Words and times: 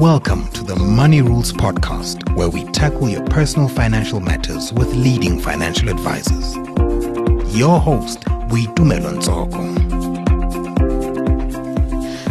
Welcome 0.00 0.48
to 0.52 0.64
the 0.64 0.76
Money 0.76 1.20
Rules 1.20 1.52
Podcast, 1.52 2.34
where 2.34 2.48
we 2.48 2.64
tackle 2.72 3.06
your 3.10 3.22
personal 3.26 3.68
financial 3.68 4.18
matters 4.18 4.72
with 4.72 4.94
leading 4.94 5.38
financial 5.38 5.90
advisors. 5.90 6.56
Your 7.54 7.78
host, 7.78 8.20
Boitumelo 8.48 9.20
Ntsoko. 9.20 9.76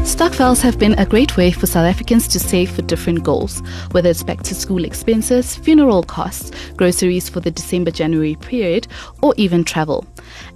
Stokvels 0.03 0.61
have 0.61 0.79
been 0.79 0.93
a 0.93 1.05
great 1.05 1.37
way 1.37 1.51
for 1.51 1.67
South 1.67 1.85
Africans 1.85 2.27
to 2.29 2.39
save 2.39 2.71
for 2.71 2.81
different 2.81 3.23
goals, 3.23 3.61
whether 3.91 4.09
it's 4.09 4.23
back 4.23 4.41
to 4.41 4.55
school 4.55 4.83
expenses, 4.83 5.55
funeral 5.55 6.01
costs, 6.01 6.51
groceries 6.75 7.29
for 7.29 7.39
the 7.39 7.51
December 7.51 7.91
January 7.91 8.33
period, 8.37 8.87
or 9.21 9.35
even 9.37 9.63
travel. 9.63 10.07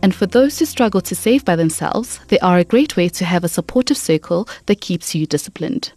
And 0.01 0.15
for 0.15 0.25
those 0.25 0.57
who 0.57 0.65
struggle 0.65 1.01
to 1.01 1.15
save 1.15 1.45
by 1.45 1.57
themselves, 1.57 2.19
they 2.29 2.39
are 2.39 2.57
a 2.57 2.63
great 2.63 2.97
way 2.97 3.07
to 3.09 3.23
have 3.23 3.43
a 3.43 3.49
supportive 3.49 3.97
circle 3.97 4.49
that 4.65 4.81
keeps 4.81 5.13
you 5.13 5.27
disciplined. 5.27 5.93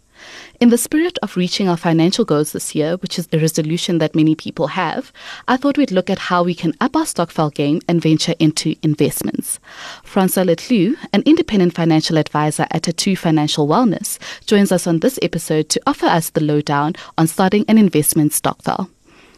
In 0.59 0.69
the 0.69 0.77
spirit 0.77 1.17
of 1.21 1.37
reaching 1.37 1.69
our 1.69 1.77
financial 1.77 2.25
goals 2.25 2.51
this 2.51 2.73
year, 2.73 2.97
which 2.97 3.19
is 3.19 3.27
a 3.31 3.39
resolution 3.39 3.99
that 3.99 4.15
many 4.15 4.35
people 4.35 4.67
have, 4.67 5.11
I 5.47 5.57
thought 5.57 5.77
we'd 5.77 5.91
look 5.91 6.09
at 6.09 6.19
how 6.19 6.43
we 6.43 6.55
can 6.55 6.73
up 6.81 6.95
our 6.95 7.05
stokvel 7.05 7.49
game 7.51 7.81
and 7.87 8.01
venture 8.01 8.33
into 8.39 8.75
investments. 8.81 9.59
Francois 10.03 10.43
le 10.43 10.55
Clus, 10.55 10.97
an 11.13 11.23
independent 11.25 11.73
financial 11.73 12.17
advisor 12.17 12.67
at 12.71 12.83
Attooh 12.83 13.17
Financial 13.17 13.67
Wellness, 13.67 14.17
joins 14.45 14.71
us 14.71 14.87
on 14.87 14.99
this 14.99 15.19
episode 15.21 15.69
to 15.69 15.81
offer 15.85 16.07
us 16.07 16.29
the 16.31 16.43
lowdown 16.43 16.93
on 17.17 17.27
starting 17.27 17.65
an 17.67 17.77
investment 17.77 18.33
stokvel. 18.33 18.89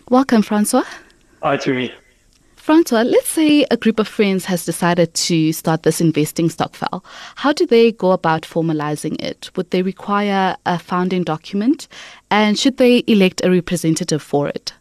Welcome, 0.10 0.42
Francois. 0.42 0.86
Hi, 1.44 1.58
Tumi. 1.58 1.92
Francois, 2.70 3.02
let's 3.02 3.30
say 3.30 3.66
a 3.72 3.78
group 3.78 3.98
of 3.98 4.08
friends 4.08 4.46
has 4.46 4.64
decided 4.64 5.12
to 5.16 5.52
start 5.52 5.82
this 5.82 6.00
investing 6.00 6.52
stokvel. 6.52 7.04
How 7.36 7.52
do 7.52 7.66
they 7.66 7.92
go 7.92 8.12
about 8.12 8.44
formalizing 8.44 9.20
it? 9.20 9.50
Would 9.56 9.72
they 9.72 9.82
require 9.82 10.56
a 10.68 10.78
founding 10.78 11.24
document? 11.24 11.88
And 12.30 12.60
should 12.60 12.78
they 12.78 13.04
elect 13.08 13.44
a 13.44 13.50
representative 13.50 14.22
for 14.22 14.50
it? 14.50 14.74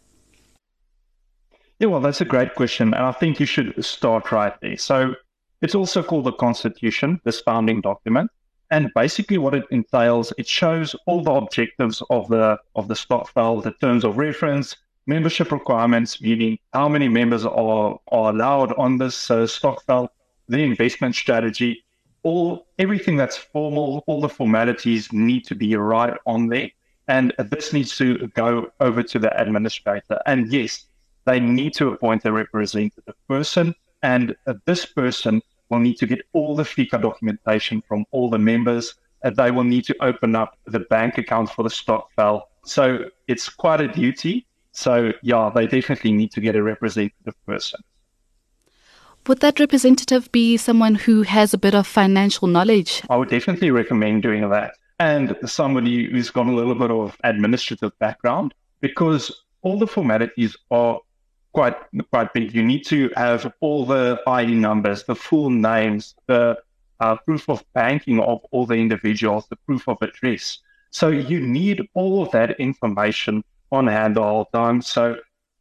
Yeah, 1.79 1.87
well, 1.87 2.03
that's 2.03 2.21
a 2.21 2.27
great 2.27 2.55
question. 2.57 2.93
And 2.93 3.07
I 3.07 3.13
think 3.13 3.41
you 3.41 3.47
should 3.47 3.83
start 3.83 4.33
right 4.33 4.53
there. 4.61 4.77
So 4.77 5.15
it's 5.63 5.75
also 5.75 6.03
called 6.03 6.25
the 6.25 6.33
Constitution, 6.33 7.23
this 7.25 7.41
founding 7.41 7.81
document. 7.81 8.31
And 8.71 8.91
basically 8.95 9.39
what 9.39 9.55
it 9.55 9.65
entails, 9.71 10.31
it 10.37 10.47
shows 10.47 10.95
all 11.07 11.23
the 11.23 11.33
objectives 11.33 12.03
of 12.11 12.29
the 12.29 12.59
of 12.75 12.87
the 12.89 12.97
stokvel, 12.97 13.63
the 13.63 13.73
terms 13.81 14.05
of 14.05 14.19
reference, 14.19 14.77
membership 15.09 15.51
requirements, 15.51 16.21
meaning 16.21 16.59
how 16.73 16.89
many 16.89 17.09
members 17.09 17.45
are, 17.45 17.99
are 18.13 18.31
allowed 18.31 18.73
on 18.75 18.99
this 18.99 19.31
uh, 19.31 19.47
stokvel, 19.47 20.11
the 20.49 20.59
investment 20.59 21.15
strategy, 21.15 21.83
all 22.23 22.67
everything 22.79 23.17
that's 23.17 23.37
formal, 23.37 24.05
all 24.07 24.21
the 24.21 24.29
formalities 24.29 25.11
need 25.13 25.45
to 25.47 25.55
be 25.55 25.75
right 25.77 26.15
on 26.27 26.47
there. 26.49 26.71
And 27.09 27.33
this 27.51 27.73
needs 27.73 27.97
to 27.97 28.29
go 28.35 28.71
over 28.81 29.03
to 29.03 29.19
the 29.19 29.41
administrator. 29.41 30.21
And 30.27 30.53
yes, 30.53 30.85
they 31.25 31.41
need 31.41 31.73
to 31.75 31.89
appoint 31.89 32.27
a 32.27 32.33
representative 32.33 33.15
person. 33.27 33.75
And 34.03 34.37
uh, 34.47 34.55
this 34.67 34.85
person 34.85 35.41
will 35.71 35.79
need 35.79 35.97
to 35.99 36.07
get 36.07 36.21
all 36.35 36.55
the 36.55 36.65
FICA 36.65 37.01
documentation 37.01 37.83
from 37.89 38.05
all 38.11 38.29
the 38.29 38.39
members. 38.39 38.95
Uh, 39.25 39.31
they 39.31 39.51
will 39.51 39.65
need 39.65 39.85
to 39.87 39.97
open 40.03 40.37
up 40.37 40.59
the 40.67 40.81
bank 40.81 41.17
account 41.17 41.49
for 41.49 41.63
the 41.63 41.71
stokvel. 41.71 42.43
So 42.65 43.07
it's 43.27 43.49
quite 43.49 43.81
a 43.81 43.89
duty. 43.89 44.47
So, 44.79 45.13
yeah, 45.23 45.51
they 45.53 45.67
definitely 45.67 46.13
need 46.13 46.31
to 46.31 46.41
get 46.41 46.55
a 46.55 46.63
representative 46.63 47.35
person. 47.47 47.81
Would 49.27 49.41
that 49.41 49.59
representative 49.59 50.31
be 50.31 50.57
someone 50.57 50.95
who 50.95 51.23
has 51.23 51.53
a 51.53 51.59
bit 51.59 51.75
of 51.75 51.85
financial 51.85 52.47
knowledge? 52.47 53.03
I 53.11 53.17
would 53.17 53.29
definitely 53.29 53.73
recommend 53.73 54.23
doing 54.23 54.49
that. 54.49 54.75
And 55.01 55.37
somebody 55.45 56.09
who's 56.09 56.31
got 56.31 56.47
a 56.47 56.53
little 56.53 56.77
bit 56.77 56.93
of 56.93 57.17
administrative 57.25 57.91
background 57.99 58.55
because 58.81 59.43
all 59.63 59.81
the 59.81 59.89
formalities 59.89 60.57
are 60.71 61.01
quite 61.53 61.75
quite 62.13 62.33
big. 62.33 62.55
You 62.55 62.63
need 62.63 62.87
to 62.87 63.11
have 63.17 63.53
all 63.59 63.85
the 63.85 64.21
ID 64.29 64.55
numbers, 64.55 65.03
the 65.03 65.17
full 65.17 65.51
names, 65.51 66.15
the 66.29 66.57
uh, 67.01 67.17
proof 67.17 67.49
of 67.49 67.65
banking 67.75 68.21
of 68.21 68.43
all 68.53 68.65
the 68.65 68.77
individuals, 68.77 69.49
the 69.49 69.57
proof 69.67 69.89
of 69.89 69.99
address. 70.03 70.61
So 70.91 71.09
you 71.09 71.41
need 71.41 71.83
all 71.95 72.23
of 72.23 72.31
that 72.31 72.61
information 72.61 73.43
on 73.71 73.87
hand 73.87 74.17
the 74.17 74.23
whole 74.23 74.47
time. 74.47 74.83
So 74.83 75.17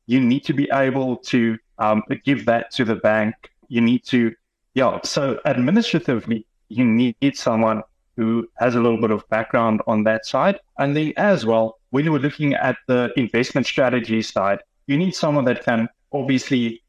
you 0.06 0.20
need 0.20 0.44
to 0.46 0.54
be 0.54 0.70
able 0.74 1.18
to 1.18 1.58
um, 1.80 2.04
give 2.24 2.46
that 2.46 2.72
to 2.72 2.86
the 2.86 2.96
bank. 2.96 3.36
You 3.68 3.82
need 3.82 4.04
to, 4.06 4.34
yeah. 4.74 5.00
So 5.04 5.40
administratively, 5.46 6.46
you 6.70 6.86
need 6.86 7.38
someone 7.38 7.84
who 8.16 8.48
has 8.58 8.76
a 8.76 8.80
little 8.80 9.00
bit 9.00 9.12
of 9.12 9.28
background 9.30 9.82
on 9.86 10.04
that 10.04 10.26
side. 10.26 10.60
And 10.80 10.96
then 10.96 11.14
as 11.18 11.46
well, 11.46 11.80
when 11.92 12.04
you're 12.04 12.20
looking 12.20 12.56
at 12.56 12.78
the 12.88 13.12
investment 13.16 13.68
strategy 13.68 14.22
side, 14.22 14.60
you 14.88 14.98
need 14.98 15.14
someone 15.16 15.46
that 15.46 15.64
can 15.64 15.88
obviously 16.12 16.82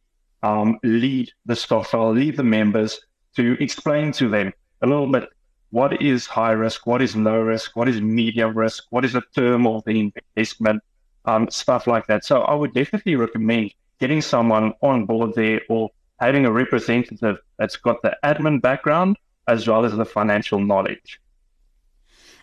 um, 0.43 0.79
lead 0.83 1.31
the 1.47 1.55
stokvel, 1.55 2.13
lead 2.13 2.37
the 2.37 2.43
members 2.45 3.01
to 3.37 3.63
explain 3.63 4.13
to 4.13 4.29
them 4.29 4.53
a 4.83 4.87
little 4.87 5.11
bit 5.11 5.29
what 5.71 6.01
is 6.01 6.27
high 6.27 6.53
risk, 6.53 6.87
what 6.87 7.03
is 7.03 7.15
low 7.15 7.41
risk, 7.41 7.77
what 7.77 7.89
is 7.89 8.01
medium 8.01 8.57
risk, 8.57 8.85
what 8.91 9.05
is 9.05 9.13
the 9.13 9.23
term 9.35 9.67
of 9.67 9.85
the 9.85 10.13
investment, 10.37 10.83
um, 11.29 11.51
stuff 11.51 11.87
like 11.87 12.07
that. 12.07 12.25
So 12.25 12.41
I 12.43 12.55
would 12.55 12.73
definitely 12.73 13.17
recommend 13.17 13.75
getting 14.01 14.23
someone 14.23 14.73
on 14.81 15.05
board 15.05 15.35
there 15.35 15.61
or 15.69 15.91
having 16.19 16.47
a 16.47 16.53
representative 16.53 17.37
that's 17.59 17.77
got 17.77 18.01
the 18.03 18.17
admin 18.25 18.61
background 18.63 19.17
as 19.47 19.69
well 19.69 19.85
as 19.85 19.95
the 19.95 20.05
financial 20.05 20.59
knowledge. 20.59 21.21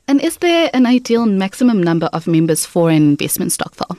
And 0.07 0.21
is 0.21 0.37
there 0.37 0.69
an 0.73 0.85
ideal 0.85 1.25
maximum 1.25 1.81
number 1.81 2.09
of 2.13 2.27
members 2.27 2.65
for 2.65 2.89
an 2.91 2.97
investment 2.97 3.51
stokvel? 3.51 3.97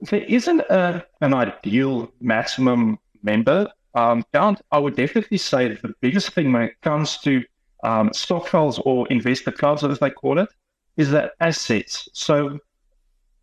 There 0.00 0.24
isn't 0.24 0.60
a, 0.70 1.04
an 1.20 1.34
ideal 1.34 2.10
maximum 2.20 2.98
member 3.22 3.68
um, 3.94 4.24
count. 4.32 4.62
I 4.72 4.78
would 4.78 4.96
definitely 4.96 5.38
say 5.38 5.68
that 5.68 5.82
the 5.82 5.94
biggest 6.00 6.32
thing 6.32 6.50
when 6.52 6.62
it 6.62 6.80
comes 6.80 7.18
to 7.18 7.42
um, 7.84 8.10
stokvels 8.14 8.80
or 8.86 9.06
investor 9.08 9.52
clubs, 9.52 9.84
as 9.84 9.98
they 9.98 10.10
call 10.10 10.38
it, 10.38 10.48
is 10.96 11.10
that 11.10 11.32
assets. 11.40 12.08
So 12.14 12.58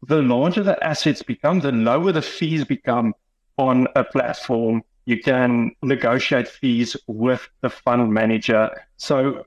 the 0.08 0.22
larger 0.22 0.64
the 0.64 0.82
assets 0.84 1.22
become, 1.22 1.60
the 1.60 1.72
lower 1.72 2.12
the 2.12 2.22
fees 2.22 2.64
become 2.66 3.14
on 3.58 3.88
a 3.96 4.04
platform. 4.04 4.84
You 5.06 5.22
can 5.22 5.72
negotiate 5.82 6.48
fees 6.48 6.96
with 7.08 7.48
the 7.62 7.70
fund 7.70 8.14
manager. 8.14 8.70
So 8.98 9.46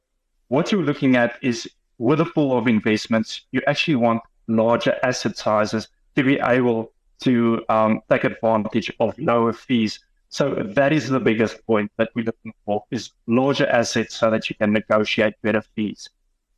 what 0.49 0.71
you're 0.71 0.83
looking 0.83 1.17
at 1.17 1.39
is 1.43 1.69
with 1.99 2.21
a 2.21 2.25
pool 2.25 2.59
of 2.59 2.67
investments, 2.67 3.43
you 3.53 3.62
actually 3.67 3.97
want 3.97 4.23
larger 4.49 4.99
asset 5.03 5.37
sizes 5.37 5.89
to 6.17 6.23
be 6.23 6.39
able 6.41 6.93
to 7.21 7.65
um, 7.69 8.01
take 8.11 8.25
advantage 8.25 8.93
of 9.01 9.19
lower 9.19 9.53
fees. 9.53 10.01
So 10.29 10.55
that 10.55 10.93
is 10.93 11.09
the 11.09 11.21
biggest 11.21 11.65
point 11.67 11.93
that 11.97 12.11
we're 12.15 12.25
looking 12.25 12.53
for 12.65 12.85
is 12.91 13.11
larger 13.27 13.67
assets 13.67 14.17
so 14.17 14.31
that 14.31 14.51
you 14.51 14.57
can 14.57 14.73
negotiate 14.73 15.35
better 15.43 15.62
fees. 15.75 16.09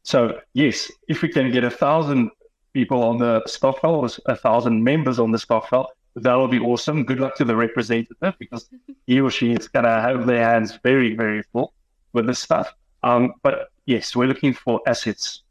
So 0.03 0.41
yes, 0.55 0.91
if 1.09 1.23
we 1.23 1.29
can 1.29 1.51
get 1.51 1.65
a 1.65 1.71
thousand 1.71 2.31
people 2.75 3.03
on 3.03 3.19
the 3.19 3.43
stokvel 3.47 3.95
or 3.95 4.09
a 4.27 4.37
thousand 4.37 4.85
members 4.85 5.19
on 5.19 5.31
the 5.31 5.39
stokvel, 5.39 5.89
that'll 6.17 6.49
be 6.49 6.59
awesome. 6.59 7.05
Good 7.05 7.21
luck 7.21 7.37
to 7.37 7.45
the 7.45 7.57
representative 7.57 8.35
because 8.39 8.69
he 9.07 9.21
or 9.21 9.31
she 9.31 9.53
is 9.53 9.69
going 9.69 9.85
to 9.85 9.91
have 9.91 10.27
their 10.27 10.45
hands 10.45 10.79
very, 10.83 11.15
very 11.15 11.43
full 11.43 11.73
with 12.13 12.27
this 12.27 12.41
stuff. 12.41 12.75
Um, 13.03 13.35
but 13.43 13.71
yes, 13.87 14.15
we're 14.15 14.29
looking 14.29 14.53
for 14.53 14.81
assets 14.87 15.44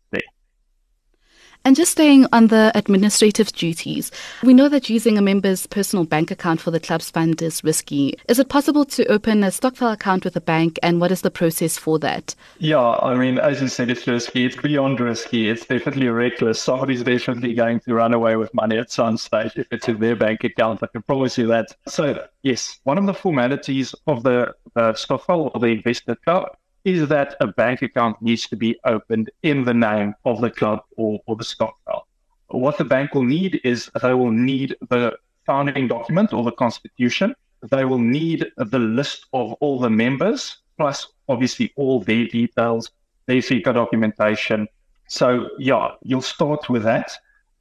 and 1.65 1.75
just 1.75 1.91
staying 1.91 2.27
on 2.33 2.47
the 2.47 2.71
administrative 2.75 3.51
duties, 3.53 4.11
we 4.43 4.53
know 4.53 4.69
that 4.69 4.89
using 4.89 5.17
a 5.17 5.21
member's 5.21 5.65
personal 5.67 6.05
bank 6.05 6.31
account 6.31 6.61
for 6.61 6.71
the 6.71 6.79
club's 6.79 7.09
fund 7.09 7.41
is 7.41 7.63
risky. 7.63 8.17
Is 8.27 8.39
it 8.39 8.49
possible 8.49 8.85
to 8.85 9.05
open 9.07 9.43
a 9.43 9.51
stokvel 9.51 9.89
account 9.89 10.25
with 10.25 10.35
a 10.35 10.41
bank, 10.41 10.77
and 10.83 10.99
what 10.99 11.11
is 11.11 11.21
the 11.21 11.31
process 11.31 11.77
for 11.77 11.99
that? 11.99 12.35
Yeah, 12.59 12.91
I 13.01 13.15
mean, 13.15 13.39
as 13.39 13.61
you 13.61 13.67
said, 13.67 13.89
it's 13.89 14.07
risky. 14.07 14.45
It's 14.45 14.55
beyond 14.55 14.99
risky. 14.99 15.49
It's 15.49 15.65
definitely 15.65 16.09
reckless. 16.09 16.61
Somebody's 16.61 17.03
definitely 17.03 17.53
going 17.53 17.79
to 17.81 17.93
run 17.93 18.13
away 18.13 18.35
with 18.35 18.53
money 18.53 18.77
at 18.77 18.91
some 18.91 19.17
stage 19.17 19.53
if 19.55 19.67
it's 19.71 19.87
in 19.87 19.99
their 19.99 20.15
bank 20.15 20.43
account. 20.43 20.83
I 20.83 20.87
can 20.87 21.01
promise 21.01 21.37
you 21.37 21.47
that. 21.47 21.67
So, 21.87 22.25
yes, 22.41 22.79
one 22.83 22.97
of 22.97 23.05
the 23.05 23.13
formalities 23.13 23.95
of 24.07 24.23
the, 24.23 24.53
uh, 24.75 24.91
the 24.91 24.93
stokvel 24.93 25.51
or 25.53 25.59
the 25.59 25.67
investor 25.67 26.15
club 26.15 26.49
is 26.85 27.07
that 27.07 27.35
a 27.39 27.47
bank 27.47 27.81
account 27.81 28.21
needs 28.21 28.47
to 28.47 28.55
be 28.55 28.77
opened 28.85 29.29
in 29.41 29.63
the 29.63 29.73
name 29.73 30.13
of 30.25 30.41
the 30.41 30.51
club 30.51 30.81
or, 30.97 31.19
or 31.25 31.35
the 31.35 31.43
stokvel. 31.43 32.07
What 32.47 32.77
the 32.77 32.83
bank 32.83 33.13
will 33.13 33.23
need 33.23 33.61
is 33.63 33.89
they 34.01 34.13
will 34.13 34.31
need 34.31 34.75
the 34.89 35.17
founding 35.45 35.87
document 35.87 36.33
or 36.33 36.43
the 36.43 36.51
constitution. 36.51 37.35
They 37.61 37.85
will 37.85 37.99
need 37.99 38.45
the 38.57 38.79
list 38.79 39.25
of 39.33 39.53
all 39.53 39.79
the 39.79 39.89
members, 39.89 40.57
plus 40.77 41.07
obviously 41.29 41.71
all 41.75 42.01
their 42.01 42.25
details, 42.25 42.91
their 43.25 43.37
FICA 43.37 43.73
documentation. 43.73 44.67
So 45.07 45.49
yeah, 45.57 45.91
you'll 46.01 46.21
start 46.21 46.69
with 46.69 46.83
that. 46.83 47.11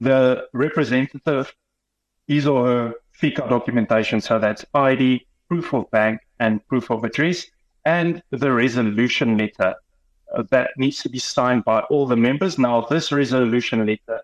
The 0.01 0.47
representative, 0.53 1.55
his 2.27 2.47
or 2.47 2.67
her 2.67 2.95
FICA 3.21 3.49
documentation, 3.49 4.21
so 4.21 4.39
that's 4.41 4.65
ID, 4.75 5.27
proof 5.49 5.73
of 5.73 5.91
bank, 5.93 6.21
and 6.41 6.67
proof 6.67 6.91
of 6.91 7.05
address 7.05 7.47
and 7.85 8.23
the 8.31 8.53
resolution 8.53 9.37
letter 9.39 9.75
uh, 10.35 10.43
that 10.51 10.71
needs 10.77 11.03
to 11.03 11.09
be 11.09 11.19
signed 11.19 11.65
by 11.65 11.81
all 11.91 12.07
the 12.07 12.17
members. 12.17 12.59
Now, 12.59 12.83
this 12.83 13.13
resolution 13.13 13.87
letter 13.87 14.23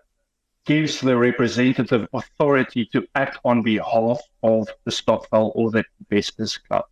gives 0.65 0.99
the 0.99 1.17
representative 1.17 2.07
authority 2.13 2.85
to 2.85 3.07
act 3.15 3.39
on 3.43 3.63
behalf 3.63 4.19
of 4.43 4.67
the 4.85 4.91
stokvel 4.91 5.51
or 5.55 5.71
the 5.71 5.83
investors 5.99 6.57
club. 6.57 6.85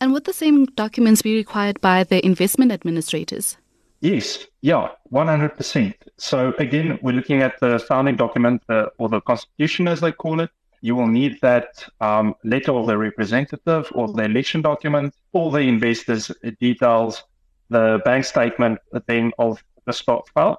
And 0.00 0.12
would 0.12 0.24
the 0.24 0.32
same 0.32 0.66
documents 0.66 1.22
be 1.22 1.36
required 1.36 1.80
by 1.80 2.02
the 2.02 2.24
investment 2.24 2.72
administrators? 2.72 3.56
Yes, 4.00 4.46
yeah, 4.60 4.88
100%. 5.12 5.94
So 6.18 6.52
again, 6.58 6.98
we're 7.02 7.12
looking 7.12 7.40
at 7.40 7.60
the 7.60 7.78
founding 7.78 8.16
document 8.16 8.62
uh, 8.68 8.86
or 8.98 9.08
the 9.08 9.20
constitution, 9.20 9.86
as 9.86 10.00
they 10.00 10.10
call 10.10 10.40
it. 10.40 10.50
You 10.82 10.96
will 10.96 11.06
need 11.06 11.38
that 11.42 11.88
um, 12.00 12.34
letter 12.44 12.72
of 12.72 12.86
the 12.86 12.98
representative 12.98 13.90
or 13.94 14.12
the 14.12 14.24
election 14.24 14.62
document, 14.62 15.14
all 15.32 15.50
the 15.50 15.60
investors' 15.60 16.30
details, 16.60 17.22
the 17.70 18.00
bank 18.04 18.24
statement 18.24 18.80
then 19.06 19.32
of 19.38 19.62
the 19.86 19.92
stokvel, 19.92 20.56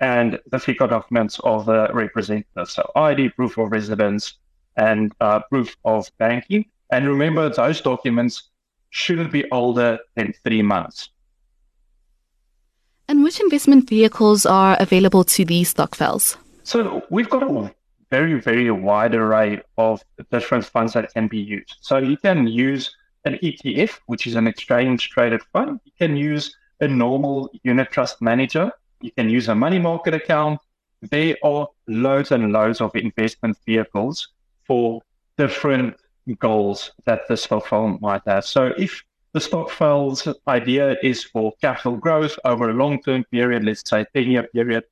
and 0.00 0.38
the 0.50 0.58
FICA 0.58 0.90
documents 0.90 1.40
of 1.42 1.64
the 1.66 1.88
representative. 1.94 2.68
So 2.68 2.90
ID, 2.96 3.30
proof 3.30 3.56
of 3.56 3.72
residence, 3.72 4.34
and 4.76 5.12
uh, 5.20 5.40
proof 5.48 5.74
of 5.84 6.10
banking. 6.18 6.66
And 6.90 7.08
remember, 7.08 7.48
those 7.48 7.80
documents 7.80 8.50
shouldn't 8.90 9.32
be 9.32 9.50
older 9.50 9.98
than 10.16 10.34
three 10.44 10.62
months. 10.62 11.08
And 13.08 13.24
which 13.24 13.40
investment 13.40 13.88
vehicles 13.88 14.44
are 14.44 14.76
available 14.78 15.24
to 15.24 15.44
these 15.44 15.70
stokvels? 15.72 16.36
So 16.62 17.02
we've 17.10 17.28
got 17.28 17.42
a 17.42 17.72
very, 18.12 18.34
very 18.50 18.70
wide 18.70 19.14
array 19.14 19.50
of 19.78 20.04
different 20.30 20.64
funds 20.74 20.92
that 20.92 21.06
can 21.14 21.26
be 21.28 21.38
used. 21.56 21.76
So 21.80 21.96
you 21.96 22.18
can 22.26 22.46
use 22.46 22.94
an 23.24 23.34
ETF, 23.46 23.92
which 24.10 24.26
is 24.26 24.34
an 24.34 24.46
exchange 24.46 25.00
traded 25.14 25.42
fund. 25.52 25.80
You 25.88 25.92
can 26.02 26.14
use 26.30 26.44
a 26.80 26.88
normal 26.88 27.50
unit 27.70 27.88
trust 27.90 28.20
manager. 28.20 28.66
You 29.00 29.12
can 29.18 29.30
use 29.30 29.48
a 29.48 29.54
money 29.54 29.78
market 29.78 30.12
account. 30.20 30.60
There 31.14 31.36
are 31.42 31.66
loads 31.88 32.32
and 32.32 32.52
loads 32.52 32.82
of 32.82 32.94
investment 32.94 33.56
vehicles 33.64 34.28
for 34.66 35.00
different 35.38 35.96
goals 36.38 36.92
that 37.06 37.20
the 37.28 37.36
stokvel 37.36 37.98
might 38.00 38.22
have. 38.26 38.44
So 38.44 38.72
if 38.76 39.02
the 39.32 39.40
stokvel's 39.40 40.28
idea 40.46 40.96
is 41.02 41.24
for 41.24 41.54
capital 41.62 41.96
growth 41.96 42.38
over 42.44 42.68
a 42.68 42.74
long-term 42.74 43.24
period, 43.30 43.64
let's 43.64 43.88
say 43.88 44.04
10-year 44.14 44.48
period. 44.52 44.84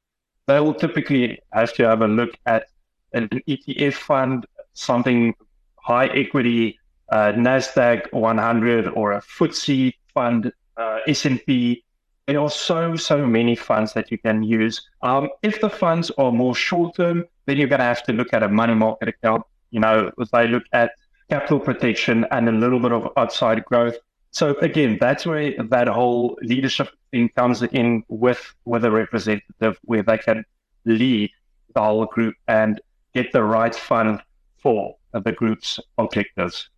They 0.47 0.59
will 0.59 0.75
typically 0.75 1.39
have 1.53 1.75
to 1.75 1.83
have 1.87 2.01
a 2.01 2.09
look 2.09 2.31
at 2.47 2.65
an 3.13 3.29
ETF 3.49 3.95
fund, 3.95 4.47
something 4.73 5.35
high 5.77 6.07
equity, 6.07 6.79
uh, 7.11 7.33
Nasdaq 7.33 8.13
100 8.13 8.89
or 8.89 9.13
a 9.13 9.21
FTSE 9.21 9.95
fund, 10.15 10.53
uh, 10.77 10.99
S&P. 11.07 11.85
There 12.27 12.39
are 12.41 12.51
so 12.51 12.95
so 12.95 13.27
many 13.27 13.57
funds 13.57 13.93
that 13.95 14.11
you 14.13 14.19
can 14.19 14.43
use. 14.43 14.89
Um, 15.03 15.31
if 15.43 15.61
the 15.61 15.71
funds 15.71 16.11
are 16.13 16.31
more 16.31 16.55
short 16.55 16.95
term, 16.95 17.25
then 17.47 17.57
you're 17.57 17.67
going 17.67 17.81
to 17.81 17.85
have 17.85 18.05
to 18.05 18.13
look 18.13 18.33
at 18.33 18.43
a 18.45 18.49
money 18.49 18.75
market 18.75 19.09
account. 19.09 19.43
You 19.71 19.81
know, 19.81 20.13
they 20.33 20.47
look 20.47 20.63
at 20.73 20.93
capital 21.29 21.59
protection 21.59 22.27
and 22.31 22.49
a 22.49 22.53
little 22.53 22.79
bit 22.79 22.93
of 22.93 23.09
outside 23.17 23.65
growth. 23.65 23.97
So 24.33 24.57
again, 24.59 24.99
that's 25.01 25.27
where 25.27 25.55
that 25.61 25.89
whole 25.89 26.39
leadership 26.43 26.89
thing 27.11 27.31
comes 27.31 27.63
in 27.63 28.05
with 28.09 28.55
with 28.65 28.85
a 28.85 28.91
representative 28.91 29.79
where 29.83 30.05
they 30.05 30.19
can 30.19 30.45
lead 30.85 31.31
the 31.75 31.81
whole 31.81 32.07
group 32.07 32.35
and 32.47 32.81
get 33.15 33.33
the 33.33 33.43
right 33.43 33.75
fund 33.75 34.21
for 34.59 34.97
the 35.13 35.33
group's 35.33 35.81
objectives. 35.99 36.69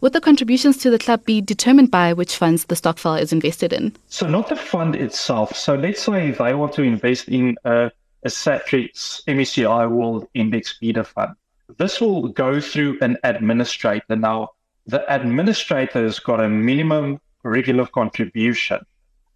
Would 0.00 0.12
the 0.12 0.20
contributions 0.20 0.76
to 0.78 0.90
the 0.90 0.98
club 0.98 1.24
be 1.24 1.40
determined 1.40 1.90
by 1.90 2.12
which 2.12 2.36
funds 2.36 2.66
the 2.66 2.76
stokvel 2.76 3.14
is 3.14 3.32
invested 3.32 3.72
in? 3.72 3.94
So 4.08 4.26
not 4.28 4.48
the 4.48 4.56
fund 4.56 4.94
itself. 4.94 5.56
So 5.56 5.74
let's 5.74 6.02
say 6.02 6.32
they 6.32 6.54
want 6.54 6.74
to 6.74 6.82
invest 6.82 7.28
in 7.28 7.56
a, 7.64 7.90
a 8.22 8.28
Satrix 8.28 9.24
MSCI 9.26 9.90
World 9.90 10.28
Index 10.34 10.78
Beta 10.78 11.04
Fund. 11.04 11.34
This 11.78 12.00
will 12.00 12.28
go 12.28 12.60
through 12.60 12.98
an 13.00 13.16
administrator. 13.24 14.16
Now, 14.16 14.50
the 14.86 15.02
administrator 15.12 16.02
has 16.02 16.18
got 16.18 16.40
a 16.40 16.48
minimum 16.48 17.20
regular 17.42 17.86
contribution. 17.86 18.80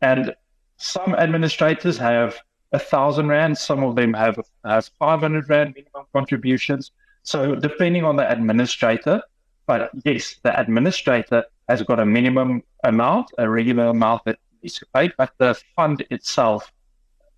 And 0.02 0.34
some 0.76 1.14
administrators 1.14 1.96
have 1.98 2.38
a 2.72 2.78
thousand 2.78 3.28
rand, 3.28 3.58
some 3.58 3.82
of 3.82 3.96
them 3.96 4.14
have 4.14 4.38
have 4.64 4.90
500 4.98 5.48
rand 5.48 5.74
minimum 5.74 6.06
contributions. 6.12 6.92
So 7.22 7.54
depending 7.54 8.04
on 8.04 8.16
the 8.16 8.30
administrator, 8.30 9.22
but 9.66 9.90
yes, 10.04 10.36
the 10.42 10.58
administrator 10.58 11.44
has 11.68 11.82
got 11.82 12.00
a 12.00 12.06
minimum 12.06 12.62
amount, 12.84 13.30
a 13.38 13.48
regular 13.48 13.86
amount 13.86 14.24
that 14.24 14.38
is 14.62 14.80
paid, 14.94 15.12
but 15.16 15.32
the 15.38 15.60
fund 15.76 16.04
itself, 16.10 16.72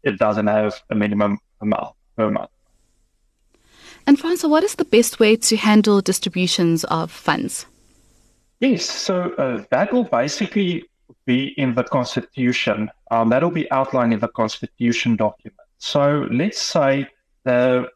it 0.02 0.18
doesn't 0.18 0.46
have 0.46 0.82
a 0.90 0.94
minimum 0.94 1.38
amount 1.60 1.94
per 2.16 2.30
month. 2.30 2.50
And 4.06 4.18
Francois, 4.18 4.48
what 4.48 4.64
is 4.64 4.74
the 4.74 4.84
best 4.84 5.20
way 5.20 5.36
to 5.36 5.56
handle 5.56 6.00
distributions 6.00 6.84
of 6.84 7.10
funds? 7.10 7.66
Yes, 8.60 8.84
so 8.84 9.32
uh, 9.32 9.64
that 9.70 9.92
will 9.92 10.04
basically 10.04 10.84
be 11.26 11.54
in 11.56 11.74
the 11.74 11.84
Constitution. 11.84 12.90
Um, 13.12 13.28
that 13.28 13.42
will 13.42 13.50
be 13.50 13.70
outlined 13.70 14.14
in 14.14 14.20
the 14.20 14.28
Constitution 14.28 15.16
document. 15.16 15.68
So 15.76 16.26
let's 16.30 16.58
say 16.58 17.06
the 17.44 17.90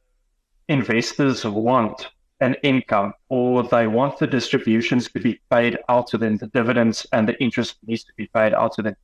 investors 0.69 1.43
want 1.43 2.09
an 2.41 2.55
income 2.63 3.15
or 3.31 3.63
they 3.63 3.87
want 3.87 4.19
the 4.19 4.27
distributions 4.27 5.11
to 5.13 5.19
be 5.19 5.41
paid 5.51 5.79
out 5.89 6.07
to 6.09 6.19
them, 6.19 6.37
the 6.37 6.49
dividends 6.49 7.07
and 7.15 7.27
the 7.27 7.43
interest 7.43 7.77
needs 7.87 8.05
to 8.05 8.13
be 8.19 8.27
paid 8.27 8.53
out 8.53 8.75
to 8.75 8.83
them. 8.83 8.95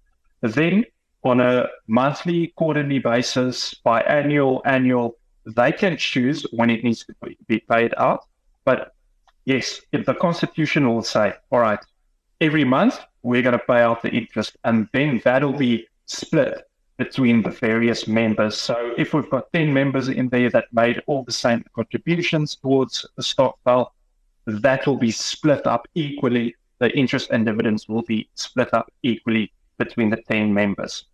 Then 0.42 0.84
on 1.24 1.40
a 1.40 1.68
monthly, 1.86 2.48
quarterly 2.56 2.98
basis, 2.98 3.74
biannual, 3.86 4.60
annual, 4.66 5.16
they 5.46 5.72
can 5.72 5.96
choose 5.96 6.44
when 6.52 6.68
it 6.68 6.84
needs 6.84 7.06
to 7.06 7.14
be 7.48 7.60
paid 7.60 7.94
out. 7.96 8.26
But 8.66 8.92
yes, 9.46 9.80
if 9.92 10.04
the 10.04 10.14
constitution 10.14 10.86
will 10.90 11.02
say, 11.02 11.32
all 11.50 11.60
right, 11.60 11.82
every 12.38 12.64
month 12.64 13.00
we're 13.22 13.40
going 13.40 13.58
to 13.58 13.64
pay 13.66 13.80
out 13.80 14.02
the 14.02 14.10
interest, 14.10 14.58
and 14.64 14.88
then 14.92 15.22
that'll 15.24 15.54
be 15.54 15.86
split 16.12 16.68
between 16.98 17.42
the 17.42 17.50
various 17.50 18.06
members. 18.06 18.56
So 18.56 18.94
if 18.96 19.14
we've 19.14 19.28
got 19.30 19.52
10 19.52 19.72
members 19.72 20.08
in 20.08 20.28
there 20.28 20.50
that 20.50 20.66
made 20.72 21.02
all 21.06 21.24
the 21.24 21.32
same 21.32 21.64
contributions 21.74 22.56
towards 22.56 23.06
the 23.16 23.22
stokvel, 23.22 23.92
that 24.46 24.86
will 24.86 24.98
be 24.98 25.10
split 25.10 25.66
up 25.66 25.88
equally. 25.94 26.54
The 26.78 26.96
interest 26.96 27.30
and 27.30 27.46
dividends 27.46 27.88
will 27.88 28.02
be 28.02 28.28
split 28.34 28.74
up 28.74 28.92
equally 29.02 29.52
between 29.78 30.10
the 30.10 30.16
10 30.28 30.52
members. 30.52 31.04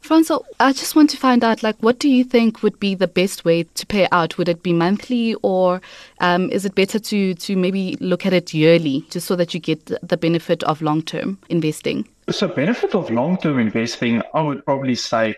Francois, 0.00 0.40
I 0.60 0.72
just 0.72 0.94
want 0.94 1.10
to 1.10 1.16
find 1.16 1.42
out, 1.42 1.62
like, 1.62 1.76
what 1.80 1.98
do 1.98 2.08
you 2.08 2.22
think 2.22 2.62
would 2.62 2.78
be 2.78 2.94
the 2.94 3.08
best 3.08 3.44
way 3.44 3.64
to 3.64 3.86
pay 3.86 4.06
out? 4.12 4.38
Would 4.38 4.48
it 4.48 4.62
be 4.62 4.72
monthly, 4.72 5.34
or 5.42 5.80
um, 6.20 6.50
is 6.50 6.64
it 6.64 6.74
better 6.74 6.98
to 6.98 7.34
to 7.34 7.56
maybe 7.56 7.96
look 7.98 8.24
at 8.24 8.32
it 8.32 8.54
yearly, 8.54 9.04
just 9.10 9.26
so 9.26 9.34
that 9.36 9.52
you 9.52 9.58
get 9.58 9.86
the 9.86 10.16
benefit 10.16 10.62
of 10.62 10.80
long 10.80 11.02
term 11.02 11.38
investing? 11.48 12.06
So, 12.28 12.48
benefit 12.48 12.94
of 12.94 13.10
long 13.10 13.36
term 13.38 13.58
investing, 13.58 14.20
I 14.34 14.42
would 14.42 14.64
probably 14.64 14.96
say, 14.96 15.36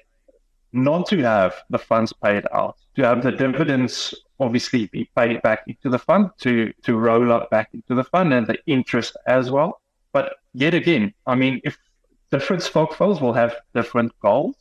not 0.73 1.07
to 1.09 1.19
have 1.19 1.55
the 1.71 1.79
funds 1.79 2.13
paid 2.13 2.45
out, 2.53 2.77
to 2.97 3.03
have 3.03 3.23
the 3.23 3.33
dividends 3.33 4.15
obviously 4.41 4.87
be 4.87 5.11
paid 5.17 5.43
back 5.43 5.65
into 5.67 5.91
the 5.91 5.99
fund, 5.99 6.31
to 6.39 6.73
to 6.85 6.97
roll 6.97 7.31
up 7.33 7.51
back 7.51 7.69
into 7.75 7.95
the 7.95 8.05
fund, 8.05 8.33
and 8.33 8.47
the 8.47 8.59
interest 8.67 9.17
as 9.27 9.51
well. 9.51 9.83
But 10.13 10.37
yet 10.55 10.73
again, 10.75 11.13
I 11.27 11.35
mean, 11.35 11.61
if 11.65 11.77
different 12.31 12.63
stokvels 12.63 13.21
will 13.21 13.33
have 13.33 13.57
different 13.75 14.13
goals. 14.21 14.57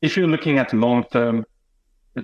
If 0.00 0.16
you're 0.16 0.28
looking 0.28 0.58
at 0.58 0.72
long 0.72 1.04
term, 1.04 1.44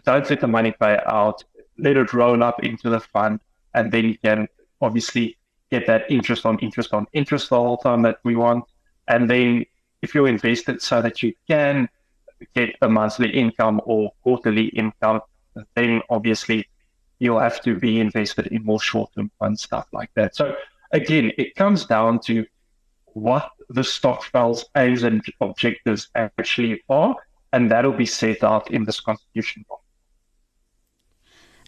don't 0.05 0.29
let 0.29 0.41
the 0.41 0.49
money 0.49 0.73
pay 0.73 0.99
out, 1.07 1.43
let 1.79 1.97
it 1.97 2.13
roll 2.13 2.43
up 2.43 2.63
into 2.65 2.91
the 2.91 3.01
fund, 3.01 3.41
and 3.75 3.93
then 3.93 4.05
you 4.05 4.19
can 4.19 4.49
obviously 4.81 5.37
get 5.71 5.87
that 5.87 6.11
interest 6.11 6.47
on 6.47 6.59
interest 6.61 6.93
on 6.95 7.07
interest 7.13 7.51
the 7.51 7.57
whole 7.57 7.77
time 7.77 8.03
that 8.03 8.19
we 8.25 8.37
want. 8.37 8.65
And 9.09 9.29
then 9.29 9.65
if 10.03 10.15
you're 10.15 10.29
invested 10.29 10.81
so 10.83 11.03
that 11.03 11.23
you 11.23 11.35
can 11.49 11.89
get 12.55 12.77
a 12.83 12.89
monthly 12.89 13.31
income 13.31 13.81
or 13.85 14.13
quarterly 14.23 14.67
income, 14.67 15.21
then 15.75 16.03
obviously 16.09 16.69
you'll 17.19 17.41
have 17.41 17.61
to 17.63 17.77
be 17.77 17.99
invested 17.99 18.47
in 18.49 18.65
more 18.65 18.81
short 18.81 19.11
term 19.15 19.31
fund 19.39 19.59
stuff 19.59 19.87
like 19.93 20.11
that. 20.15 20.37
So 20.37 20.55
again, 20.93 21.33
it 21.37 21.55
comes 21.57 21.87
down 21.87 22.21
to 22.21 22.47
what 23.15 23.51
the 23.71 23.83
stokvel's 23.83 24.65
aims 24.77 25.03
and 25.03 25.23
objectives 25.41 26.09
actually 26.15 26.83
are, 26.89 27.17
and 27.53 27.71
that'll 27.71 27.93
be 27.93 28.07
set 28.07 28.45
out 28.45 28.71
in 28.71 28.85
this 28.85 29.01
constitution. 29.01 29.65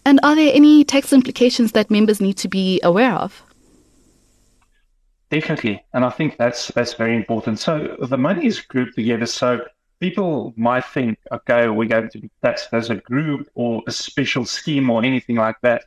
And 0.04 0.20
are 0.22 0.34
there 0.34 0.52
any 0.54 0.84
tax 0.84 1.12
implications 1.12 1.72
that 1.72 1.90
members 1.90 2.20
need 2.20 2.38
to 2.38 2.48
be 2.48 2.80
aware 2.82 3.12
of? 3.12 3.42
Definitely, 5.30 5.84
and 5.94 6.04
I 6.04 6.10
think 6.10 6.36
that's 6.38 6.68
that's 6.68 6.94
very 6.94 7.14
important. 7.14 7.60
So 7.60 7.96
the 8.00 8.18
money 8.18 8.46
is 8.46 8.60
grouped 8.60 8.96
together. 8.96 9.26
So 9.26 9.64
people 10.00 10.52
might 10.56 10.84
think, 10.84 11.18
okay, 11.30 11.68
we're 11.68 11.88
going 11.88 12.10
to 12.10 12.18
be 12.18 12.30
taxed 12.42 12.68
as 12.72 12.90
a 12.90 12.96
group 12.96 13.48
or 13.54 13.82
a 13.86 13.92
special 13.92 14.44
scheme 14.44 14.90
or 14.90 15.04
anything 15.04 15.36
like 15.36 15.56
that. 15.62 15.84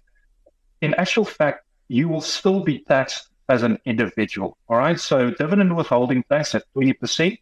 In 0.82 0.94
actual 0.94 1.26
fact, 1.26 1.66
you 1.90 2.08
will 2.08 2.22
still 2.22 2.62
be 2.62 2.80
taxed 2.80 3.30
as 3.50 3.64
an 3.64 3.80
individual. 3.86 4.58
All 4.70 4.78
right. 4.78 5.00
So 5.00 5.32
dividend 5.32 5.76
withholding 5.76 6.24
tax 6.24 6.56
at 6.56 6.64
20% 6.76 7.38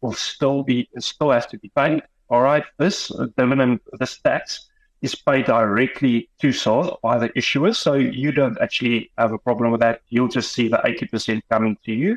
will 0.00 0.12
still 0.12 0.62
be 0.62 0.88
still 0.98 1.30
has 1.30 1.46
to 1.46 1.58
be 1.58 1.70
paid. 1.76 2.02
All 2.30 2.40
right, 2.42 2.64
this 2.78 3.12
dividend, 3.36 3.80
this 3.98 4.18
tax 4.18 4.68
is 5.04 5.14
paid 5.14 5.44
directly 5.44 6.30
to 6.40 6.50
SARS 6.50 6.88
by 7.02 7.18
the 7.18 7.28
issuers. 7.40 7.76
So 7.76 7.92
you 7.92 8.32
don't 8.32 8.58
actually 8.62 9.10
have 9.18 9.32
a 9.32 9.38
problem 9.38 9.70
with 9.70 9.82
that. 9.82 10.00
You'll 10.08 10.28
just 10.28 10.52
see 10.52 10.66
the 10.66 10.78
80% 10.78 11.42
coming 11.50 11.76
to 11.84 11.92
you. 11.92 12.16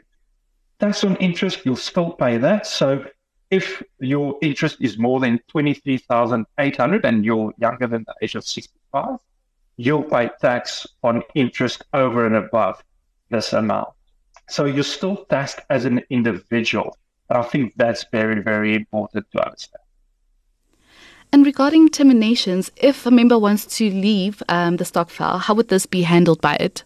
Tax 0.80 1.04
on 1.04 1.18
interest, 1.18 1.66
you'll 1.66 1.76
still 1.76 2.12
pay 2.12 2.38
that. 2.38 2.66
So 2.66 3.06
if 3.52 3.84
your 4.00 4.38
interest 4.42 4.78
is 4.80 4.98
more 4.98 5.20
than 5.20 5.38
23,800 5.50 7.06
and 7.06 7.26
you're 7.26 7.54
younger 7.58 7.88
than 7.88 8.06
the 8.08 8.16
age 8.22 8.36
of 8.36 8.46
65, 8.46 9.20
you'll 9.76 10.04
pay 10.04 10.30
tax 10.40 10.88
on 11.04 11.24
interest 11.36 11.84
over 11.94 12.26
and 12.26 12.36
above 12.36 12.82
this 13.30 13.52
amount. 13.52 13.90
So 14.48 14.64
you're 14.64 14.86
still 14.86 15.26
taxed 15.26 15.60
as 15.70 15.84
an 15.84 16.04
individual. 16.10 16.96
I 17.30 17.42
think 17.42 17.74
that's 17.76 18.06
very, 18.14 18.42
very 18.42 18.76
important 18.76 19.26
to 19.34 19.46
understand. 19.46 19.87
And 21.32 21.46
regarding 21.46 21.90
terminations, 21.90 22.72
if 22.78 23.06
a 23.06 23.12
member 23.12 23.38
wants 23.38 23.66
to 23.78 23.90
leave 23.90 24.42
um, 24.48 24.78
the 24.78 24.86
stokvel, 24.86 25.40
how 25.40 25.54
would 25.56 25.68
this 25.68 25.86
be 25.86 26.04
handled 26.04 26.42
by 26.42 26.56
it? 26.56 26.84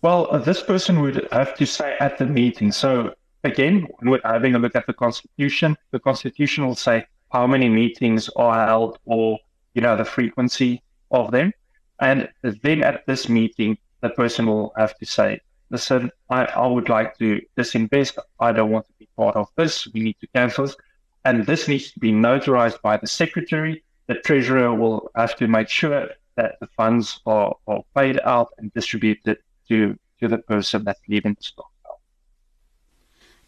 Well, 0.00 0.26
uh, 0.30 0.38
this 0.38 0.62
person 0.62 1.00
would 1.00 1.28
have 1.30 1.54
to 1.56 1.66
say 1.66 1.96
at 2.00 2.18
the 2.18 2.26
meeting. 2.26 2.72
So 2.72 3.14
again, 3.44 3.86
we're 4.02 4.20
having 4.24 4.54
a 4.54 4.58
look 4.58 4.74
at 4.74 4.86
the 4.86 4.94
constitution, 4.94 5.76
the 5.90 6.00
constitution 6.00 6.66
will 6.66 6.74
say 6.74 7.06
how 7.30 7.46
many 7.46 7.68
meetings 7.68 8.28
are 8.36 8.66
held 8.66 8.98
or, 9.04 9.38
you 9.74 9.82
know, 9.82 9.96
the 9.96 10.04
frequency 10.04 10.82
of 11.10 11.30
them. 11.30 11.52
And 12.00 12.28
then 12.42 12.82
at 12.82 13.06
this 13.06 13.28
meeting, 13.28 13.78
the 14.00 14.10
person 14.10 14.46
will 14.46 14.72
have 14.76 14.96
to 14.98 15.06
say, 15.06 15.40
listen, 15.70 16.10
I, 16.28 16.46
I 16.46 16.66
would 16.66 16.88
like 16.88 17.16
to 17.18 17.40
disinvest. 17.56 18.18
I 18.40 18.52
don't 18.52 18.70
want 18.70 18.86
to 18.88 18.92
be 18.98 19.08
part 19.16 19.36
of 19.36 19.48
this. 19.56 19.86
We 19.92 20.00
need 20.00 20.16
to 20.20 20.26
cancel 20.34 20.66
this. 20.66 20.76
And 21.24 21.46
this 21.46 21.68
needs 21.68 21.92
to 21.92 22.00
be 22.00 22.12
notarized 22.12 22.80
by 22.82 22.96
the 22.96 23.06
secretary. 23.06 23.84
The 24.06 24.16
treasurer 24.16 24.74
will 24.74 25.10
have 25.14 25.36
to 25.36 25.46
make 25.46 25.68
sure 25.68 26.08
that 26.36 26.58
the 26.60 26.66
funds 26.76 27.20
are, 27.26 27.54
are 27.66 27.82
paid 27.94 28.18
out 28.24 28.48
and 28.58 28.72
distributed 28.74 29.38
to, 29.68 29.98
to 30.20 30.28
the 30.28 30.38
person 30.38 30.84
that's 30.84 31.00
leaving 31.08 31.34
the 31.34 31.42
stock. 31.42 31.70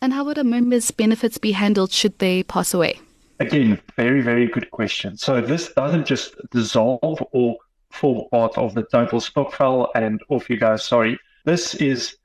And 0.00 0.12
how 0.12 0.24
would 0.24 0.38
a 0.38 0.44
member's 0.44 0.90
benefits 0.90 1.38
be 1.38 1.52
handled 1.52 1.90
should 1.90 2.18
they 2.18 2.42
pass 2.42 2.74
away? 2.74 3.00
Again, 3.40 3.80
very, 3.96 4.20
very 4.20 4.46
good 4.46 4.70
question. 4.70 5.16
So 5.16 5.40
this 5.40 5.72
doesn't 5.72 6.06
just 6.06 6.36
dissolve 6.50 7.22
or 7.32 7.56
form 7.90 8.28
part 8.30 8.56
of 8.58 8.74
the 8.74 8.82
total 8.82 9.20
stokvel 9.20 9.88
and 9.94 10.20
off 10.28 10.50
you 10.50 10.56
go. 10.56 10.76
Sorry. 10.76 11.18
This 11.44 11.74
is 11.76 12.16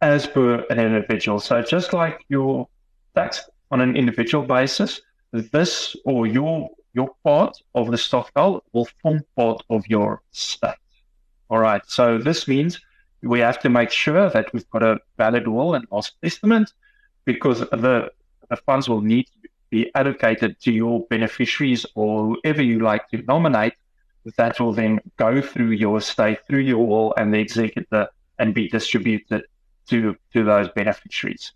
as 0.00 0.26
per 0.26 0.64
an 0.70 0.78
individual. 0.78 1.40
So 1.40 1.62
just 1.62 1.92
like 1.92 2.24
your 2.28 2.68
tax 3.14 3.48
on 3.70 3.80
an 3.80 3.96
individual 3.96 4.44
basis, 4.44 5.00
this 5.32 5.96
or 6.04 6.26
your 6.26 6.70
your 6.94 7.10
part 7.22 7.56
of 7.74 7.90
the 7.90 7.98
stokvel 7.98 8.64
will 8.72 8.88
form 9.02 9.20
part 9.36 9.62
of 9.70 9.86
your 9.86 10.22
state. 10.32 10.74
All 11.50 11.58
right. 11.58 11.82
So 11.86 12.18
this 12.18 12.48
means 12.48 12.80
we 13.22 13.40
have 13.40 13.58
to 13.60 13.68
make 13.68 13.90
sure 13.90 14.30
that 14.30 14.52
we've 14.52 14.68
got 14.70 14.82
a 14.82 14.98
valid 15.16 15.46
will 15.48 15.74
and 15.74 15.86
last 15.90 16.14
testament 16.22 16.72
because 17.24 17.60
the, 17.60 18.10
the 18.50 18.56
funds 18.66 18.88
will 18.88 19.00
need 19.00 19.26
to 19.26 19.48
be 19.70 19.90
allocated 19.94 20.58
to 20.60 20.72
your 20.72 21.06
beneficiaries 21.10 21.84
or 21.94 22.34
whoever 22.34 22.62
you 22.62 22.80
like 22.80 23.08
to 23.10 23.22
nominate. 23.22 23.74
That 24.36 24.60
will 24.60 24.72
then 24.72 25.00
go 25.16 25.40
through 25.40 25.70
your 25.70 25.98
estate, 25.98 26.38
through 26.46 26.60
your 26.60 26.86
will 26.86 27.14
and 27.16 27.32
the 27.32 27.38
executor 27.38 28.08
and 28.38 28.54
be 28.54 28.68
distributed 28.68 29.44
to, 29.88 30.16
to 30.32 30.44
those 30.44 30.68
beneficiaries. 30.70 31.52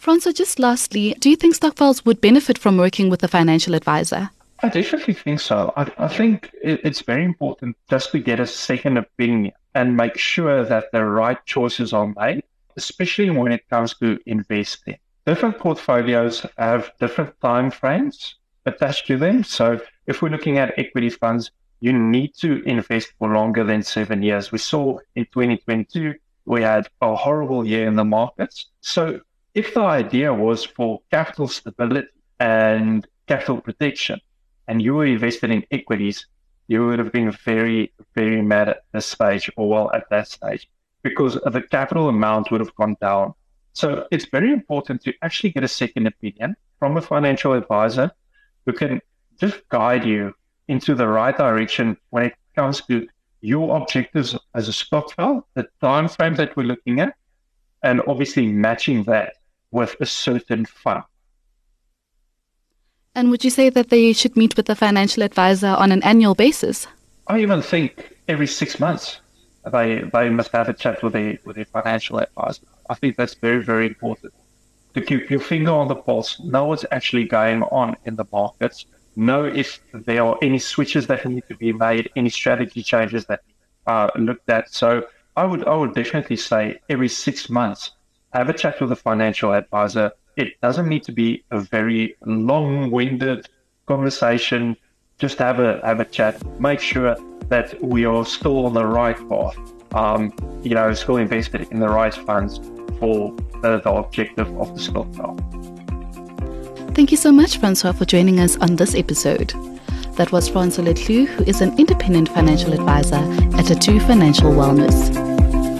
Francois, 0.00 0.32
just 0.32 0.58
lastly, 0.58 1.14
do 1.20 1.28
you 1.28 1.36
think 1.36 1.54
stokvels 1.54 2.06
would 2.06 2.22
benefit 2.22 2.56
from 2.56 2.78
working 2.78 3.10
with 3.10 3.22
a 3.22 3.28
financial 3.28 3.74
advisor? 3.74 4.30
I 4.62 4.70
definitely 4.70 5.12
think 5.12 5.40
so. 5.40 5.74
I, 5.76 5.92
I 5.98 6.08
think 6.08 6.50
it, 6.62 6.80
it's 6.84 7.02
very 7.02 7.22
important 7.22 7.76
just 7.90 8.10
to 8.12 8.18
get 8.18 8.40
a 8.40 8.46
second 8.46 8.96
opinion 8.96 9.52
and 9.74 9.98
make 9.98 10.16
sure 10.16 10.64
that 10.64 10.90
the 10.92 11.04
right 11.04 11.36
choices 11.44 11.92
are 11.92 12.14
made, 12.16 12.44
especially 12.78 13.28
when 13.28 13.52
it 13.52 13.68
comes 13.68 13.94
to 13.98 14.18
investing. 14.24 14.96
Different 15.26 15.58
portfolios 15.58 16.46
have 16.56 16.90
different 16.98 17.38
time 17.42 17.70
frames 17.70 18.36
attached 18.64 19.06
to 19.08 19.18
them. 19.18 19.44
So 19.44 19.82
if 20.06 20.22
we're 20.22 20.30
looking 20.30 20.56
at 20.56 20.78
equity 20.78 21.10
funds, 21.10 21.50
you 21.80 21.92
need 21.92 22.32
to 22.36 22.62
invest 22.62 23.12
for 23.18 23.28
longer 23.28 23.64
than 23.64 23.82
seven 23.82 24.22
years. 24.22 24.50
We 24.50 24.56
saw 24.60 24.98
in 25.14 25.26
2022, 25.26 26.14
we 26.46 26.62
had 26.62 26.88
a 27.02 27.14
horrible 27.14 27.66
year 27.66 27.86
in 27.86 27.96
the 27.96 28.04
markets. 28.04 28.64
So 28.80 29.20
if 29.54 29.74
the 29.74 29.80
idea 29.80 30.32
was 30.32 30.64
for 30.64 31.00
capital 31.10 31.48
stability 31.48 32.08
and 32.38 33.06
capital 33.26 33.60
protection, 33.60 34.20
and 34.68 34.80
you 34.80 34.94
were 34.94 35.06
invested 35.06 35.50
in 35.50 35.64
equities, 35.70 36.26
you 36.68 36.86
would 36.86 37.00
have 37.00 37.12
been 37.12 37.32
very, 37.44 37.92
very 38.14 38.40
mad 38.40 38.68
at 38.68 38.82
this 38.92 39.06
stage 39.06 39.50
or 39.56 39.68
well 39.68 39.90
at 39.92 40.08
that 40.10 40.28
stage 40.28 40.70
because 41.02 41.34
the 41.34 41.62
capital 41.62 42.08
amount 42.08 42.50
would 42.50 42.60
have 42.60 42.74
gone 42.76 42.96
down. 43.00 43.34
So 43.72 44.06
it's 44.12 44.26
very 44.26 44.52
important 44.52 45.02
to 45.02 45.14
actually 45.22 45.50
get 45.50 45.64
a 45.64 45.68
second 45.68 46.06
opinion 46.06 46.54
from 46.78 46.96
a 46.96 47.02
financial 47.02 47.54
advisor 47.54 48.12
who 48.66 48.72
can 48.72 49.00
just 49.40 49.68
guide 49.68 50.04
you 50.04 50.32
into 50.68 50.94
the 50.94 51.08
right 51.08 51.36
direction 51.36 51.96
when 52.10 52.26
it 52.26 52.34
comes 52.54 52.82
to 52.82 53.08
your 53.40 53.76
objectives 53.76 54.38
as 54.54 54.68
a 54.68 54.72
stokvel, 54.72 55.46
the 55.54 55.66
time 55.80 56.08
frame 56.08 56.34
that 56.34 56.56
we're 56.56 56.62
looking 56.62 57.00
at, 57.00 57.14
and 57.82 58.02
obviously 58.06 58.46
matching 58.46 59.02
that 59.04 59.34
with 59.70 59.96
a 60.00 60.06
certain 60.06 60.64
fund. 60.64 61.04
And 63.14 63.30
would 63.30 63.44
you 63.44 63.50
say 63.50 63.70
that 63.70 63.90
they 63.90 64.12
should 64.12 64.36
meet 64.36 64.56
with 64.56 64.68
a 64.70 64.76
financial 64.76 65.22
advisor 65.22 65.68
on 65.68 65.92
an 65.92 66.02
annual 66.02 66.34
basis? 66.34 66.86
I 67.26 67.40
even 67.40 67.62
think 67.62 68.14
every 68.28 68.46
six 68.46 68.78
months 68.80 69.20
they 69.72 70.02
they 70.12 70.30
must 70.30 70.52
have 70.52 70.68
a 70.68 70.72
chat 70.72 71.02
with 71.02 71.14
a 71.14 71.38
with 71.44 71.58
a 71.58 71.64
financial 71.64 72.18
advisor. 72.18 72.62
I 72.88 72.94
think 72.94 73.16
that's 73.16 73.34
very 73.34 73.62
very 73.62 73.86
important 73.86 74.32
to 74.94 75.00
keep 75.00 75.30
your 75.30 75.40
finger 75.40 75.70
on 75.70 75.88
the 75.88 75.94
pulse, 75.94 76.40
know 76.40 76.66
what's 76.66 76.84
actually 76.90 77.24
going 77.24 77.62
on 77.64 77.96
in 78.06 78.16
the 78.16 78.24
markets, 78.32 78.86
know 79.16 79.44
if 79.44 79.80
there 79.92 80.22
are 80.24 80.36
any 80.42 80.58
switches 80.58 81.06
that 81.06 81.24
need 81.26 81.44
to 81.48 81.56
be 81.56 81.72
made, 81.72 82.10
any 82.16 82.28
strategy 82.28 82.82
changes 82.82 83.24
that 83.26 83.40
are 83.86 84.10
looked 84.16 84.48
at. 84.50 84.72
So 84.72 85.04
I 85.36 85.44
would 85.44 85.64
I 85.66 85.76
would 85.76 85.94
definitely 85.94 86.36
say 86.36 86.80
every 86.88 87.08
six 87.08 87.48
months 87.48 87.92
have 88.32 88.48
a 88.48 88.52
chat 88.52 88.80
with 88.80 88.92
a 88.92 88.96
financial 88.96 89.52
advisor. 89.52 90.12
It 90.36 90.60
doesn't 90.60 90.88
need 90.88 91.02
to 91.04 91.12
be 91.12 91.44
a 91.50 91.60
very 91.60 92.16
long-winded 92.24 93.48
conversation. 93.86 94.76
Just 95.18 95.38
have 95.38 95.58
a 95.60 95.80
have 95.84 96.00
a 96.00 96.04
chat. 96.04 96.34
Make 96.60 96.80
sure 96.80 97.16
that 97.48 97.80
we 97.82 98.04
are 98.04 98.24
still 98.24 98.66
on 98.66 98.74
the 98.74 98.86
right 98.86 99.18
path. 99.28 99.56
Um, 99.94 100.32
you 100.62 100.74
know, 100.74 100.92
still 100.94 101.16
invested 101.16 101.68
in 101.72 101.80
the 101.80 101.88
right 101.88 102.14
funds 102.14 102.58
for 103.00 103.34
the, 103.62 103.80
the 103.80 103.90
objective 103.90 104.48
of 104.58 104.74
the 104.74 104.80
stock 104.80 105.08
Thank 106.94 107.10
you 107.10 107.16
so 107.16 107.32
much, 107.32 107.58
Francois, 107.58 107.92
for 107.92 108.04
joining 108.04 108.40
us 108.40 108.56
on 108.58 108.76
this 108.76 108.94
episode. 108.94 109.52
That 110.16 110.32
was 110.32 110.48
Francois 110.48 110.84
le 110.84 110.94
Clus, 110.94 111.28
who 111.30 111.44
is 111.44 111.60
an 111.60 111.78
independent 111.78 112.28
financial 112.28 112.72
advisor 112.72 113.16
at 113.56 113.70
Attooh 113.70 114.06
Financial 114.06 114.50
Wellness. 114.50 115.29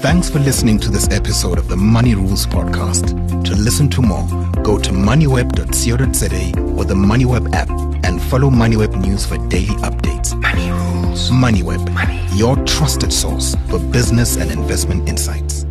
Thanks 0.00 0.30
for 0.30 0.38
listening 0.38 0.78
to 0.80 0.90
this 0.90 1.08
episode 1.10 1.58
of 1.58 1.68
the 1.68 1.76
Money 1.76 2.14
Rules 2.14 2.46
Podcast. 2.46 3.44
To 3.44 3.54
listen 3.54 3.88
to 3.90 4.00
more, 4.02 4.26
go 4.62 4.78
to 4.78 4.90
moneyweb.co.za 4.90 6.60
or 6.78 6.84
the 6.84 6.94
MoneyWeb 6.94 7.52
app 7.52 7.68
and 8.04 8.20
follow 8.22 8.48
MoneyWeb 8.50 8.98
News 9.00 9.26
for 9.26 9.36
daily 9.48 9.74
updates. 9.82 10.34
Money 10.40 10.70
Rules. 10.70 11.30
MoneyWeb, 11.30 11.92
Money. 11.92 12.20
your 12.34 12.56
trusted 12.64 13.12
source 13.12 13.54
for 13.68 13.78
business 13.78 14.36
and 14.36 14.50
investment 14.50 15.08
insights. 15.08 15.64